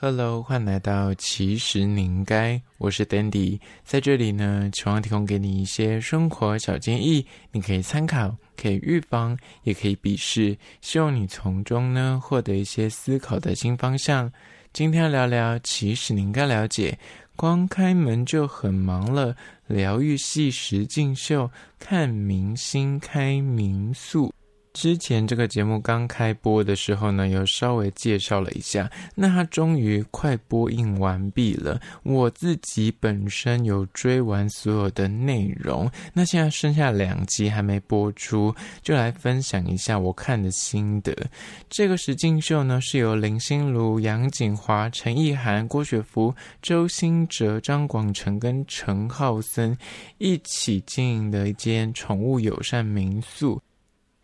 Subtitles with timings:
[0.00, 14.30] Hello，欢迎来到其实你应该，我是 Dandy，在这里呢，希望提供给你一些生活小建议，你可以参考，可以预防，也可以鄙视，希望你从中呢获得一些思考的新方向。
[14.72, 16.96] 今天要聊聊，其实你应该了解，
[17.34, 19.34] 光开门就很忙了，
[19.66, 24.32] 疗愈系实境秀，看明星开民宿。
[24.78, 28.88] 之前这个节目刚开播的时候呢，有稍微介绍了一下。
[29.16, 35.90] 那它终于快播映完毕了，我自己本身有追完所有的内容。
[36.12, 41.12] 那现在剩下两集还没播出，就来分享一下我看的心得。
[41.68, 49.76] 这个实境秀呢，是由林心如、杨谨华、陈意涵、郭雪芙、周兴哲、张广成跟陈浩森
[50.18, 53.60] 一起经营的一间宠物友善民宿。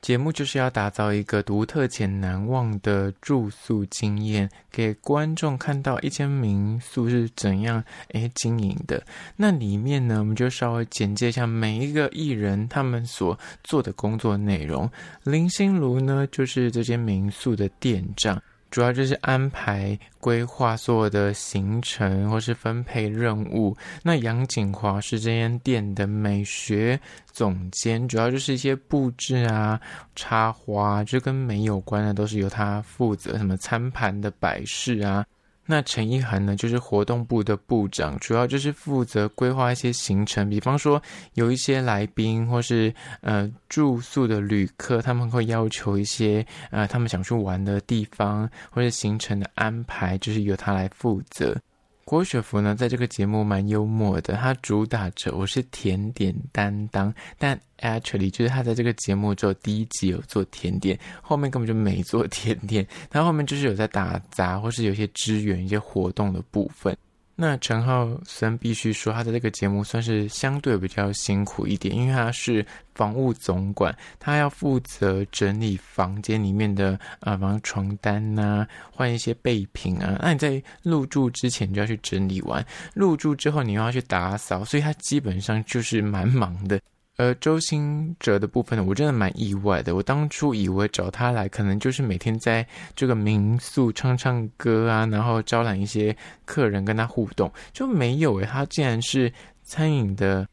[0.04, 9.02] 节目就是要打造一个独特且难忘的住宿经验，给观众看到一间民宿是怎样诶经营的。
[9.34, 14.90] 那里面呢，我们就稍微简介一下每一个艺人他们所做的工作内容。
[15.22, 18.42] 林心如呢，就是这间民宿的店长。
[18.74, 23.76] 主要就是安排规划所有的行程，或是分配任务。
[24.02, 26.98] 那杨景华是这间店的美学
[27.30, 29.80] 总监，主要就是一些布置啊、
[30.16, 35.24] 插花，就跟美有关的都是由他负责，什么餐盘的摆饰啊。
[35.66, 41.02] 那陈一涵呢，就是活动部的部长，主要就是负责规划一些行程，比方说
[41.34, 51.56] 有一些来宾或是呃住宿的旅客，他们会要求一些呃他们想去玩的地方或者行程的安排，就是由他来负责。
[52.04, 66.94] 郭雪芙呢，在这个节目蛮幽默的，她主打着我是甜点担当，但 actually 就是她在这个节目只有第一集有做甜点，后面根本就没做甜点，她后面就是有在打杂或是有些支援一些活动的部分。
[67.36, 72.64] 那陈浩森必须说，他的这个节目算是相对比较辛苦一点，因为他是
[72.94, 80.16] 房务总管，他要负责整理房间里面的啊，比方床单呐、换一些备品啊。
[80.22, 86.80] 那你在入住之前就要去整理完，入住之后你又要去打扫，所以他基本上就是蛮忙的。
[87.16, 89.94] 而，周星哲的部分呢，我真的蛮意外的。
[89.94, 92.66] 我当初以为找他来，可能就是每天在
[92.96, 99.32] 这个民宿唱唱歌啊，然后招揽一些客人跟他互动，就没有诶，他竟然是
[99.62, 100.48] 餐饮的。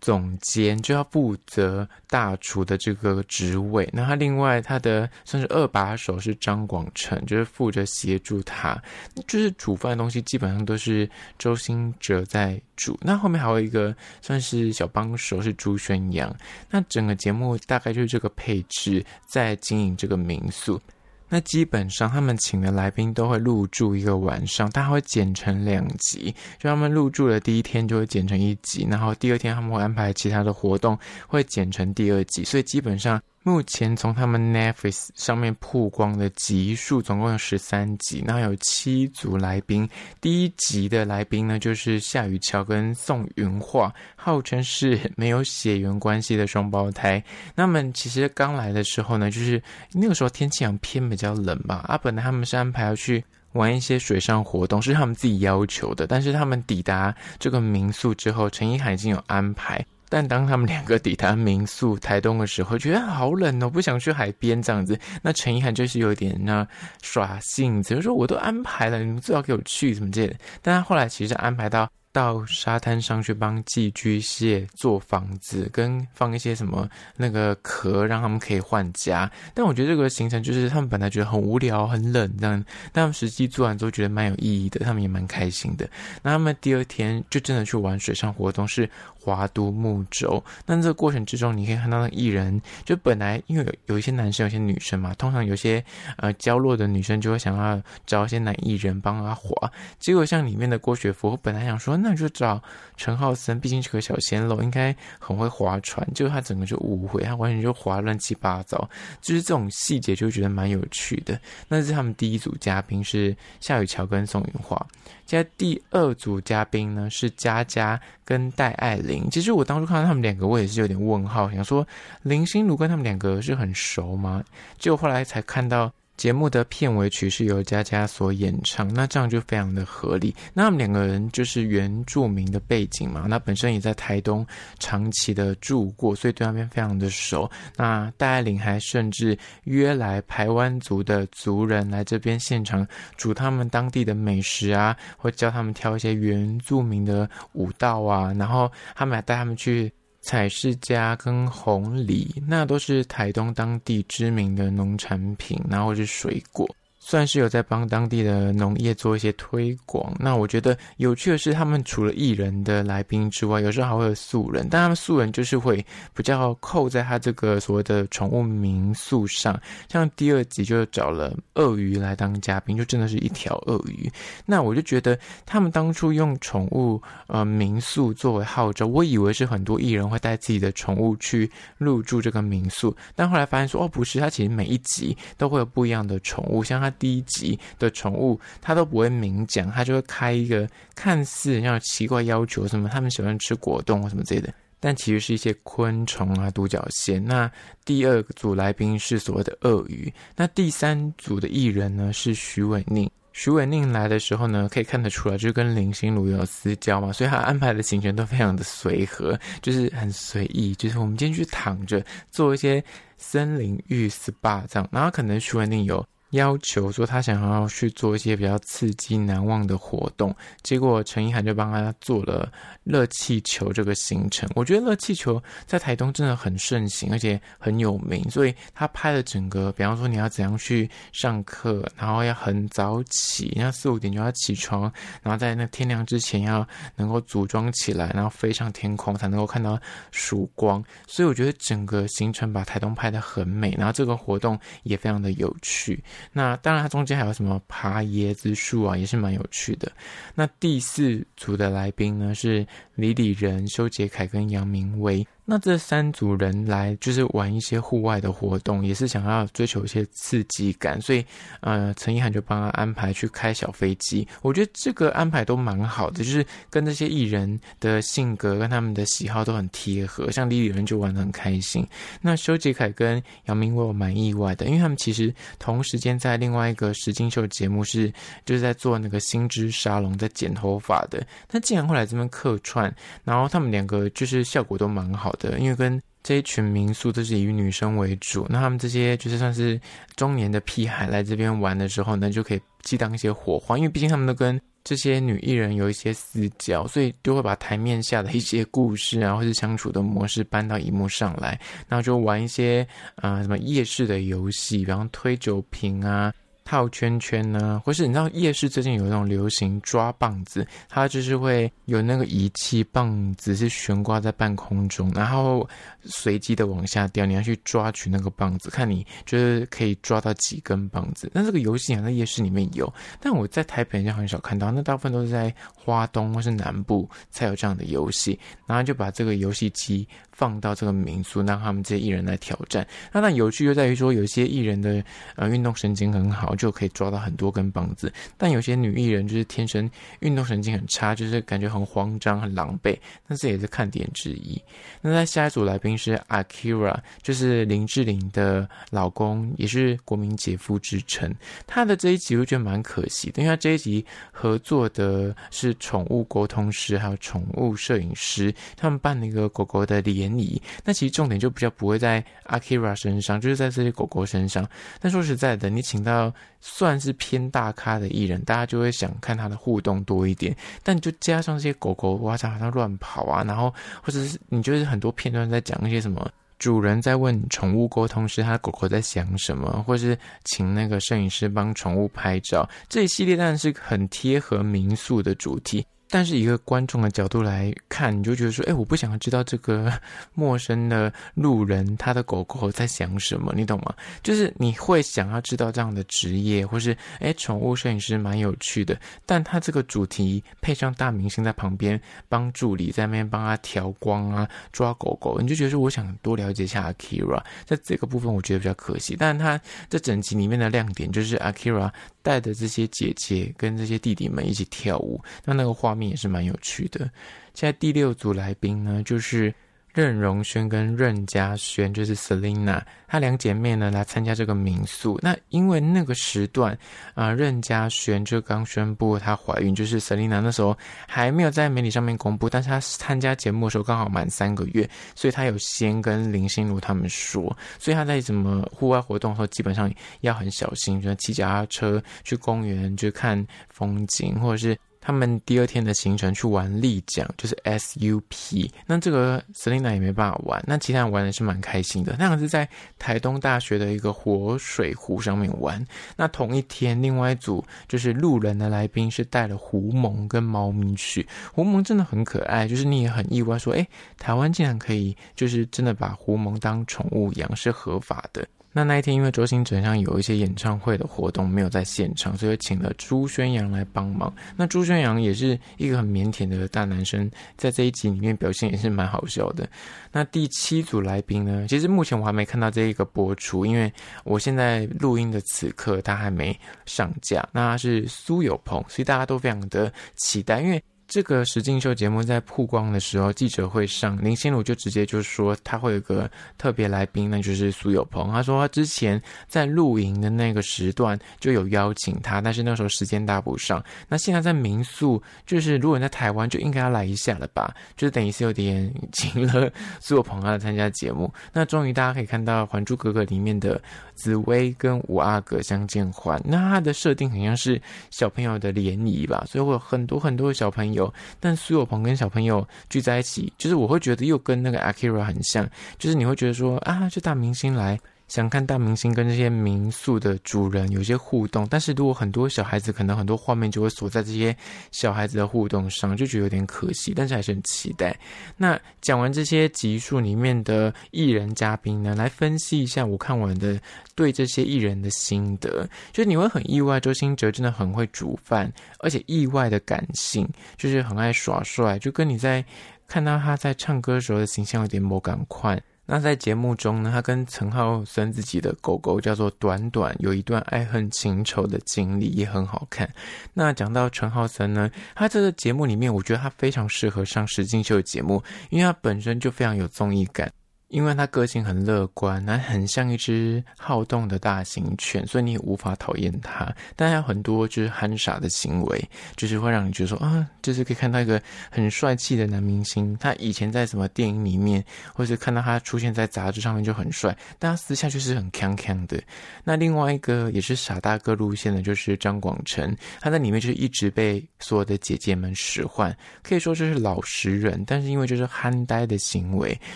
[0.00, 8.80] 总监就要负责大厨的这个职位，那他另外他的算是二把手是张广成，就是负责协助他，
[9.26, 11.08] 就是煮饭的东西基本上都是
[11.38, 12.98] 周兴哲在煮。
[13.00, 16.34] 那后面还有一个算是小帮手是朱轩洋，
[16.70, 20.80] 那整个节目大概就是这个配置在经营这个民宿。
[21.28, 33.20] 那基本上他们请的来宾都会入住一个晚上，他会剪成两集，就他们入住的第一天就会剪成一集，然后第二天他们会安排其他的活动，会剪成第二集，所以基本上。
[33.46, 39.88] 目前从他们 Netflix 上面曝光的集数总共有十三集，然后有七组来宾。
[40.20, 47.22] 第一集的来宾呢，就是夏雨乔跟宋芸樺，号称是没有血缘关系的双胞胎。
[47.54, 51.84] 那么其实刚来的时候呢，就是那个时候天气好像偏比较冷吧。
[51.86, 56.04] 啊，本来他们是安排要去玩一些水上活动，是他们自己要求的。
[56.08, 59.86] 但是他们抵达这个民宿之后，陈意涵已经有安排。
[60.08, 64.98] 但当他们两个抵达民宿台东的时候，觉得好冷哦，不想去海边这样子。
[65.22, 66.66] 那陈意涵就是有点那
[67.02, 70.36] 耍性子，就说我都安排了，你们最好给我去什么之类的。
[70.62, 71.90] 但他后来其实安排到。
[72.16, 79.30] 到沙滩上去帮寄居蟹做房子，跟放一些什么那个壳，让他们可以换家。
[79.52, 85.86] 但我觉得这个行程就是他们本来觉得很无聊、很冷这样，但实际做完之后觉得蛮有意义的，他们也蛮开心的。
[86.22, 90.42] 那他们第二天就真的去玩水上活动，是划独木舟。
[90.64, 95.84] 那这个过程之中，你可以看到那艺人，就本来因为有有一些男生，有些女生嘛，通常有些
[96.16, 99.70] 呃娇弱的女生就会想要找一些男艺人帮他滑。
[99.98, 101.94] 结果像里面的郭雪芙，本来想说。
[102.06, 102.62] 那你就找
[102.96, 106.06] 陈浩森，毕竟是个小鲜肉，应该很会划船。
[106.14, 108.88] 结果他整个就误会，他完全就划乱七八糟。
[109.20, 111.36] 就是这种细节，就觉得蛮有趣的。
[111.66, 114.80] 那是他们第一组嘉宾是夏雨乔跟宋芸樺。
[115.26, 119.28] 现在第二组嘉宾呢是佳佳跟戴爱玲。
[119.28, 121.84] 其实我当初看到他们两个，我也是有点问号，想说
[122.22, 124.44] 林心如跟他们两个是很熟吗？
[124.78, 125.92] 结果后来才看到。
[126.16, 130.34] 节目的片尾曲是由佳佳所演唱，那这样就非常的合理。
[130.54, 134.46] 那他们两个人就是原住民的背景嘛，那本身也在台东
[134.78, 137.50] 长期的住过，所以对那边非常的熟。
[137.76, 142.86] 那戴爱玲还甚至约来排湾族的族人来这边现场
[143.16, 149.92] 煮他们当地的美食啊，或教他们跳一些原住民的舞蹈啊，然后他们还带他们去。
[150.26, 156.68] 彩释迦跟红梨，那都是台东当地知名的农产品，然后是水果。
[157.08, 160.12] 算是有在帮当地的农业做一些推广。
[160.18, 165.76] 那我觉得有趣的是，他们除了艺人的来宾之外，有时候还会有素人，但他们素人就是会
[166.16, 169.56] 比较扣在他这个所谓的宠物民宿上。
[169.88, 174.10] 像第二集就找了鳄鱼来当嘉宾，就真的是一条鳄鱼。
[174.44, 181.48] 那我就觉得他们当初用宠物呃民宿作为号召，我以为是很多艺人会带自己的宠物去
[181.78, 186.92] 入住这个民宿，但后来发现说哦不是，他其实每一集都会有不一样的宠物，像他。
[186.98, 197.24] 第一集的宠物，他都不会明讲，他就会开一个看似像奇怪要求什么，他们喜欢吃果冻或什么之类的，但其实是一些昆虫啊、独角仙。
[197.24, 197.50] 那
[197.84, 203.10] 第二组来宾是所谓的鳄鱼，那第三组的艺人呢是许玮宁。
[203.32, 212.82] 许玮宁来的时候呢，可以看得出来，就是跟林心如有私交嘛，所以他安排的行程都非常的随和，就是很随意，就是我们今天去躺着做一些
[213.18, 216.02] 森林浴 SPA 这样，然后可能许玮宁有。
[216.36, 222.50] 要求说他想要去做一些比较刺激难忘的活动，结果陈意涵就帮他做了
[222.84, 224.48] 热气球这个行程。
[224.54, 234.82] 我觉得热气球在台东真的很盛行，而且很有名，所以他拍了整个，比方说你要怎样去上课，然后要很早起，要四五点就要起床，
[235.22, 239.78] 然后在那天亮之前要能够组装起来，然后飞上天空才能够看到
[240.12, 240.84] 曙光。
[241.06, 246.02] 所以我觉得整个行程把台东拍得很美，然后这个活动也非常的有趣。
[246.32, 249.90] 那当然，它中间还有什么爬椰子树啊，也是蛮有趣的。
[250.34, 255.26] 那第四组的来宾呢，是李李仁、修杰楷跟杨明威。
[255.48, 261.24] 那这三组人来就是玩一些户外的活动，也是想要追求一些刺激感，所以
[261.60, 264.26] 呃，陈意涵就帮他安排去开小飞机。
[264.42, 270.28] 我觉得这个安排都蛮好的，就是跟这些艺人的性格跟他们的喜好都很贴合。
[270.32, 271.86] 像李李仁就玩得很开心。
[272.20, 278.12] 那修杰楷跟杨明威我蛮意外的，因为他们其实同时间在另外一个实境秀节目是
[278.44, 281.24] 就是在做那个新知沙龙，在剪头发的。
[281.46, 285.58] 但竟然会来这边客串，然后他们两个就是效果都蛮好的。
[285.58, 289.80] 因为跟这一群民宿都是以女生为主，那他们这些就是算是
[290.16, 293.78] 中年的屁孩来这边玩的时候呢，就可以激荡一些火花。
[293.78, 302.86] 因为毕竟他们都跟这些女艺人有一些私交，所以就会把台面下的一些故事啊，或是相处的模式搬到荧幕上来，然后就玩一些、
[303.16, 306.32] 呃、什么夜市的游戏，比方推酒瓶啊。
[306.66, 315.66] 套圈圈呢，或是你知道夜市最近有那种流行抓棒子，它就是会有那个仪器，棒子是悬挂在半空中，然后
[316.02, 321.30] 随机的往下掉，你要去抓取那个棒子，看你就是可以抓到几根棒子。
[321.32, 328.36] 那这个游戏好像在夜市里面有，但我在台北好像很少看到，那大部分都是在花东或是南部才有这样的游戏，
[328.66, 332.84] 然后就把这个游戏机放到这个民宿，让他们这些艺人来挑战。
[333.12, 335.00] 那那有趣就在于说，有些艺人的
[335.36, 336.55] 呃运动神经很好。
[336.56, 339.88] 就可以抓到很多根棒子，但有些女艺人就是天生
[340.20, 344.60] 运动神经很差，就是感觉很慌张、很狼狈，那这也是看点之一。
[345.00, 351.32] 那在下一组来宾是 Akira，就是林志玲的老公，也是国民姐夫之称。
[351.66, 360.60] 他的这一集我觉得蛮可惜的，因为他这一集合作的是宠物沟通师，还有宠物摄影师，他们办了一个狗狗的联谊。
[360.84, 364.68] 那其实重点就比较不会在 Akira 身上，就是在这些狗狗身上。
[365.00, 370.56] 但说实在的，你请到算是偏大咖的艺人，大家就会想看他的互动多一点。
[370.82, 373.72] 但就加上这些狗狗哇，好像乱跑啊，然后
[374.02, 385.86] 或者是你就是很多片段在讲一些什么，主人在问宠物沟通时，他狗狗在想什么，或是请那个摄影师帮宠物拍照，这一系列当然是很贴合民宿的主题。
[386.08, 389.92] 但是一个观众的角度来看， 你就觉得说，哎，我不想要知道这个
[390.34, 393.94] 陌生的路人他的狗狗在想什么，你懂吗？
[394.22, 409.16] 就是你会想要知道这样的职业，或是哎，宠物摄影师蛮有趣的，但他这个主题配上大明星在旁边帮助理在那边帮他调光啊，抓狗狗，你就觉得说，我想多了解一下 Akira，在这个部分我觉得比较可惜。
[409.18, 409.60] 但他
[409.90, 411.90] 这整集里面的亮点就是 Akira
[412.22, 417.10] 带着这些姐姐跟这些弟弟们一起跳舞，那那个画面也是蛮有趣的。
[417.54, 419.54] 现在第六组来宾呢，就是
[419.94, 425.18] 任容萱跟任家萱，就是 Selina，她两姐妹呢来参加这个民宿。
[425.22, 426.78] 那因为那个时段
[427.14, 430.76] 啊、任家萱就刚宣布她怀孕，就是 Selina 那时候
[431.08, 444.76] 还没有在媒体上面公布，但是她参加节目的时候刚好满三个月，所以她有先跟林心如他们说，所以她在什么户外活动的时候，基本上要很小心，就骑脚踏车去公园去看风景，或者是。
[445.06, 448.68] 他们第二天的行程去玩立桨，就是 SUP。
[448.86, 452.16] 那这个 Selina 也没办法玩，那其他人玩的是蛮开心的。
[452.18, 455.80] 那个是在台东大学的一个活水湖上面玩。
[456.16, 461.24] 那同一天，另外一组就是路人的来宾是带了狐獴跟猫咪去。
[461.52, 463.86] 狐獴真的很可爱，就是你也很意外说，哎，
[464.18, 468.44] 台湾竟然可以就是真的把狐獴当宠物养，是合法的。
[468.76, 474.30] 那那一天，因为周兴哲上有一些演唱会的活动没有在现场，所以请了朱轩洋来帮忙。
[474.54, 479.66] 那朱轩洋也是一个很腼腆的大男生，在这一集里面表现也是蛮好笑的。
[480.12, 481.66] 那第七组来宾呢？
[481.70, 483.90] 其实目前我还没看到这一个播出，因为
[484.24, 486.54] 我现在录音的此刻他还没
[486.84, 487.48] 上架。
[487.52, 490.82] 那他是苏有朋，所以大家都非常的期待，因为。
[491.08, 498.32] 这个实境秀节目在曝光的时候，记者会上，林心如就直接就说他会有个特别来宾，那就是苏有朋。
[498.32, 503.82] 他说他之前在露营的那个时段就有邀请他，但是那时候时间搭不上。
[504.08, 507.72] 那现在在民宿，就是如果你在台湾，就应该要来一下了吧？
[507.96, 509.70] 就是等于是有点请了
[510.00, 511.32] 苏有朋来参加节目。
[511.52, 513.80] 那终于大家可以看到《还珠格格》里面的
[514.16, 520.95] 紫薇跟五阿哥相见欢，那他的设定很像是小朋友的联谊吧，所以会有很多很多的小朋友。
[520.96, 527.98] 有，但苏有朋跟小朋友聚在一起，就是我会觉得又跟那个 Akira 很像，就是你会觉得说啊，这大明星来。
[528.28, 534.56] 想看大明星跟这些民宿的主人有些互动，但是如果很多小孩子，可能很多画面就会锁在这些
[534.90, 537.12] 小孩子的互动上，就觉得有点可惜。
[537.14, 538.18] 但是还是很期待。
[538.56, 543.80] 那讲完这些集数里面的艺人嘉宾呢，来分析一下我看完的
[544.14, 552.64] 对这些艺人的心得，就是你会很意外，周兴哲真的很会煮饭，而且意外的感性，就是很爱耍帅，就跟你在
[553.06, 555.80] 看到他在唱歌时候的形象有点不赶快。
[556.06, 563.12] 那在节目中呢，他跟陈浩森自己的狗狗叫做短短，有一段爱恨情仇的经历，也很好看。
[563.52, 570.50] 那讲到陈浩森呢，他这个节目里面，我觉得他非常适合上实境秀节目，因为他本身就非常有综艺感。
[570.88, 576.72] 因为他个性很乐观，那很像一只好动的大型犬，所以你也无法讨厌他。
[576.94, 583.16] 但他有很多就是憨傻的行为，就是会让你觉得说啊，就是可以看到一个很帅气的男明星。
[583.18, 589.20] 他以前在什么电影里面，或是看到他出现在杂志上面就很帅，但他私下就是很锵锵的。
[589.64, 599.76] 那另外一个也是傻大哥路线的，就是张广成，他在里面就是一直被所有的姐姐们使唤，可以说这是老实人，但是因为就是憨呆的行为，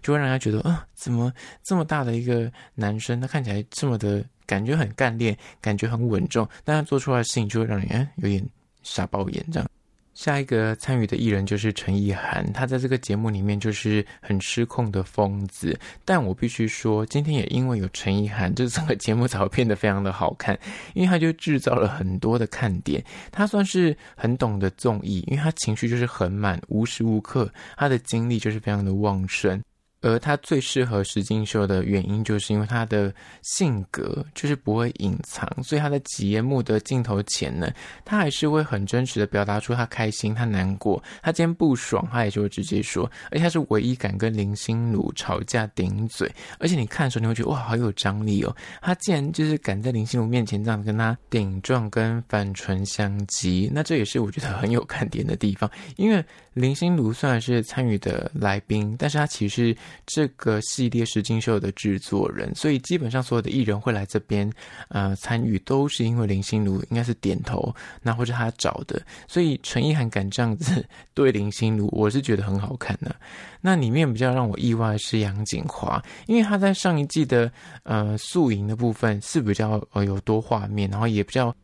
[0.00, 0.69] 就会让人家觉得。
[0.94, 8.44] 怎么这么大的一个男生，他看起来这么的感觉很干练，感觉很稳重，但他做出来的事情就会让人有点
[8.82, 9.68] 傻爆眼这样。
[10.12, 15.78] 下一个参与的艺人就是陈意涵，他在这个节目里面就是很失控的疯子。
[16.04, 20.58] 但我必须说，今天也因为有陈意涵，这整个节目才会变得非常的好看，
[20.92, 23.02] 因为他就制造了很多的看点。
[23.32, 29.62] 他算是很懂得综艺，因为他情绪就是很满，无时无刻他的精力就是非常的旺盛。
[30.02, 37.70] 而他最适合实境秀的原因，就是因为他的性格就是不会隐藏，所以他在节目的镜头前呢，
[38.04, 43.10] 他还是会很真实的表达出他开心、他难过，他今天不爽，他也就会直接说。
[43.30, 48.56] 而且他是唯一敢跟林心如吵架顶嘴，而且你看的时候你会觉得哇，好有张力哦！
[48.80, 59.76] 他竟然就是敢在林心如面前这样跟他顶撞跟反唇相讥，那这也是我觉得很有看点的地方，因为林心如虽然是参与的来宾，但是他其实。
[60.06, 64.50] 这个系列实境秀的制作人，所以基本上所有的艺人会来这边，
[64.88, 73.14] 呃，参与都是因为林心如应该是点头，那或者他找的，所以陈意涵敢这样子 对林心如，我是觉得很好看的。
[73.60, 77.50] 那里面比较让我意外的是杨谨华，因为他在上一季的
[77.82, 81.54] 呃素营的部分是比较呃有多画面，然后也比较。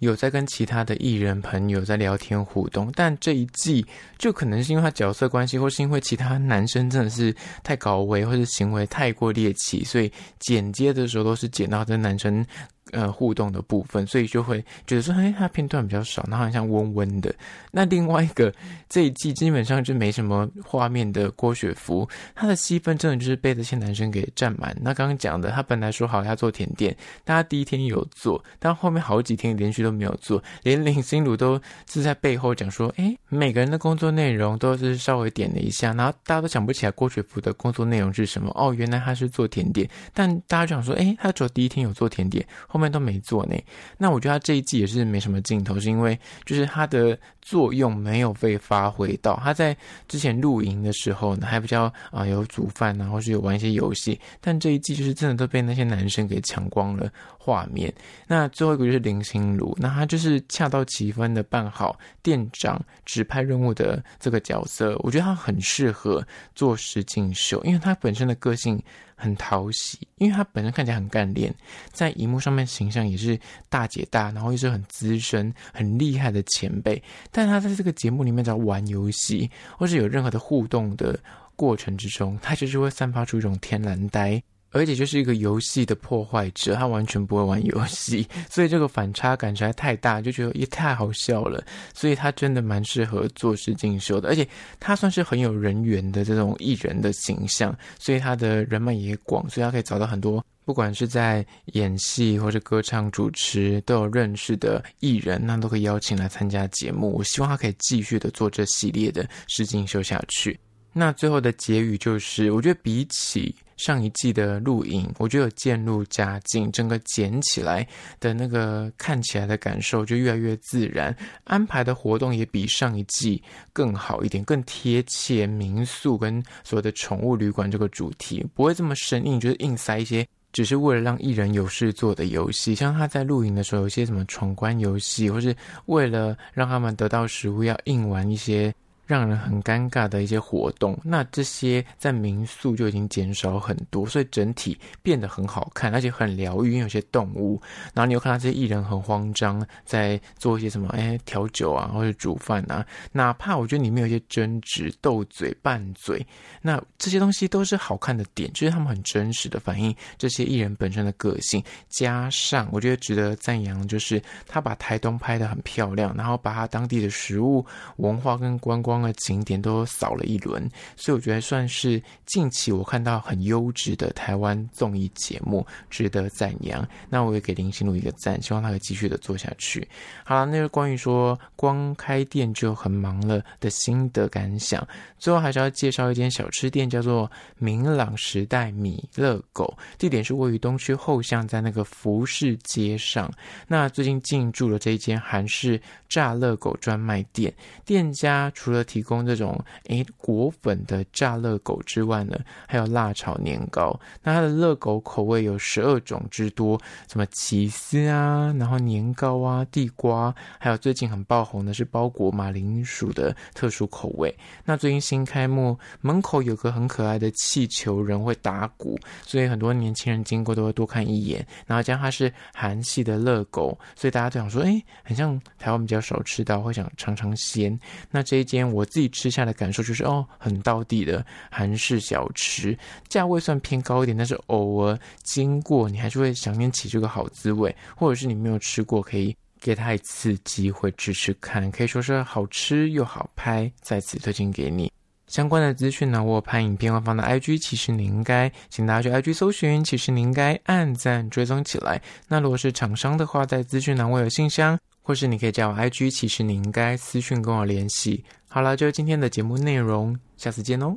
[0.00, 3.84] 有在跟其他的艺人朋友在聊天互动，但这一季
[4.18, 12.44] 就可能是因为他角色关系，或是因为其他男生真的是太高危，或者行为太过猎奇，所以剪接的时候都是剪到这男生
[12.92, 17.34] 呃，互动的部分，所以就会觉得说，哎，他片段比较少，然后好像温温的。
[17.72, 18.52] 那另外一个
[18.88, 24.76] 这一季基本上就没什么画面的郭雪芙，她的戏份真的就是被这些男生给占满。
[24.80, 31.60] 那刚刚讲的，他本来说好要做甜点，但他第一天有做，但后面好几天连续都没有做，连林心如都
[31.90, 38.52] 是在背后讲说，哎，每个人的工作内容都是稍微点了一下，然后大家都想不起来郭雪芙的工作内容是什么。
[38.54, 42.94] 哦，原来她是做甜点，但大家就想说，哎，她只有第一天有做甜点，后面。
[42.94, 43.56] 都没做呢，
[43.98, 49.38] 那我觉得他这一季也是没什么镜头，是因为就是他的作用没有被发挥到。
[49.44, 49.76] 他在
[50.08, 57.92] 之前露营的时候呢，还比较啊、有煮饭啊，或是有玩一些游戏，但这一季就是真的都被那些男生给抢光了画面。
[58.26, 68.82] 那最后一个就是林心如，那他就是恰到其分的办好店长指派任务的这个角色，我觉得他很适合做实境秀，因为他本身的个性。
[69.16, 71.54] 很讨喜，因为她本身看起来很干练，
[71.92, 77.00] 在荧幕上面形象也是大姐大，然后又是很资深、很厉害的前辈。
[77.34, 81.18] 但他在这个节目里面，只要玩游戏或是有任何的互动的
[81.56, 84.40] 过程之中，他就是会散发出一种天然呆。
[84.70, 91.64] 而且就是一个游戏的破坏者，他完全不会玩游戏， 所以这个反差感实在太大，就觉得也太好笑了。
[91.94, 94.44] 所以他真的蛮适合做实境秀的，而且
[94.80, 107.12] 他算是很有人缘的这种艺人的形象，所以他的人脉也广，所以他可以找到很多不管是在演戏或者歌唱、主持都有认识的艺人，那都可以邀请来参加节目。
[107.12, 110.58] 我希望他可以继续的做这系列的试镜秀下去。
[110.92, 113.54] 那最后的结语就是，我觉得比起。
[113.76, 117.84] 上一季的录影，我觉得有渐入佳境，整个剪起来
[118.20, 123.42] 的那个看起来的感受就越来越自然，安排的活动也比上一季
[123.72, 130.24] 更好一点，更贴切民宿跟所谓的宠物旅馆这个主题，不会这么生硬，就是硬塞一些
[130.54, 135.54] 只是为了让艺人有事做的游戏，像他在露营的时候，有些什么闯关游戏，或是
[135.86, 138.72] 为了让他们得到食物要硬玩一些。
[139.06, 146.72] 让人很尴尬的一些活动，那这些在民宿就已经减少很多，所以整体变得很好看，而且很疗愈。
[146.72, 147.60] 因为有些动物，
[147.92, 152.84] 然后你又看到这些艺人很慌张，在做一些什么，哎，调酒啊，或者煮饭啊。
[153.12, 156.26] 哪怕我觉得里面有一些争执、斗嘴、拌嘴，
[156.62, 161.62] 那这些东西都是好看的点，就是他们很真实的反映这些艺人本身的个性。
[161.90, 167.64] 加上我觉得值得赞扬，就是他把台东拍得很漂亮，然后把他当地的食物、
[167.96, 168.93] 文化跟观光。
[168.94, 176.86] 光的景点都扫了一轮，所以我觉得算是近期我看到很优质的台湾综艺节目，值得赞扬。
[177.10, 179.86] 那我也给林心如一个赞，希望他可以继续的做下去。
[180.24, 184.86] 好了，那个关于说光开店就很忙了的心得感想，
[185.18, 193.28] 最后还是要介绍一间小吃店，叫做明朗时代米乐狗，地点是位于东区后巷，在那个服饰街上。
[193.66, 197.52] 那最近进驻了这一间韩式炸乐狗专卖店，
[197.84, 203.98] 店家除了提供这种诶果粉的炸乐狗之外呢，还有辣炒年糕。
[204.22, 214.34] 那它的乐狗口味有十二种之多，什么起司啊，然后年糕啊，地瓜，还有最近很爆红的是包裹马铃薯的特殊口味。
[214.64, 221.46] 那最近新开幕，门口有个很可爱的气球人会打鼓，所以很多年轻人经过都会多看一眼。
[221.66, 227.78] 然后加上它是韩系的乐狗，所以大家都想说，诶，很像台湾比较少吃到，会想尝尝鲜。
[228.10, 228.64] 那这一间。
[228.74, 232.76] 我自己吃下的感受就是哦，很道地的韩式小吃，
[233.08, 244.90] 价位算偏高一点，但是偶尔经过，你还是会想念起这个好滋味，或者是你没有吃过，可以给他一次机会吃吃看，可以说是好吃又好拍，在此推荐给你。
[245.26, 252.00] 相关的资讯呢，我有拍影片会放到 IG，其实你应该请大家去 IG 搜寻，其实你应该按赞追踪起来。
[252.28, 254.78] 那如果是厂商的话，在资讯栏我有信箱。
[255.06, 258.24] 或是你可以加我 IG，其实你应该私讯跟我联系。
[258.54, 260.96] 好了，就是今天的节目内容，下次见哦。